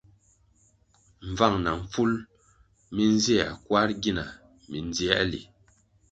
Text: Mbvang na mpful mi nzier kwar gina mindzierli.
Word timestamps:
Mbvang 1.29 1.55
na 1.63 1.71
mpful 1.81 2.11
mi 2.93 3.03
nzier 3.15 3.49
kwar 3.65 3.89
gina 4.01 4.25
mindzierli. 4.69 5.41